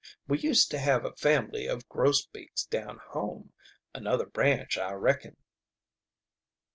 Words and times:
We 0.27 0.39
used 0.39 0.71
to 0.71 0.79
have 0.79 1.05
a 1.05 1.13
family 1.13 1.67
of 1.67 1.87
Grosbeaks 1.87 2.63
down 2.63 2.97
home. 3.09 3.53
Another 3.93 4.25
branch, 4.25 4.75
I 4.79 4.93
reckon." 4.93 5.37